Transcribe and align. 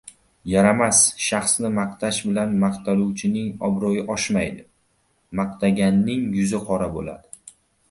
Yaramas 0.51 1.01
shaxsni 1.25 1.69
maqtash 1.79 2.21
bilan 2.29 2.55
maqtaluvchining 2.63 3.53
obro‘yi 3.69 4.03
oshmaydi, 4.17 4.67
maqtaganning 5.43 6.27
yuzi 6.41 6.65
qora 6.73 6.91
bo‘ladi. 6.99 7.57